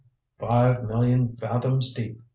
[0.39, 2.19] "Five million fathoms deep.